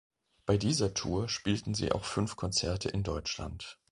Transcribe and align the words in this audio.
Bei 0.47 0.57
dieser 0.57 0.95
Tour 0.95 1.29
spielten 1.29 1.75
sie 1.75 1.91
auch 1.91 2.05
fünf 2.05 2.35
Konzerte 2.35 2.89
in 2.89 3.03
Deutschland. 3.03 3.77